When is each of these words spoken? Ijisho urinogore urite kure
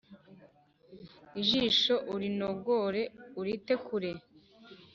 Ijisho 1.41 1.95
urinogore 2.13 3.01
urite 3.39 3.73
kure 3.85 4.11